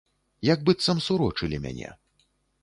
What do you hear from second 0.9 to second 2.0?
сурочылі мяне.